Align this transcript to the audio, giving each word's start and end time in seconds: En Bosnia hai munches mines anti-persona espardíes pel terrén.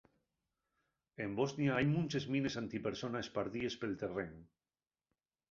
En 1.25 1.31
Bosnia 1.39 1.71
hai 1.75 1.87
munches 1.95 2.25
mines 2.37 2.55
anti-persona 2.63 3.23
espardíes 3.27 3.75
pel 3.83 3.93
terrén. 4.07 4.33